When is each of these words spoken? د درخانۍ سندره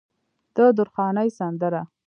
د 0.55 0.57
درخانۍ 0.77 1.29
سندره 1.37 1.81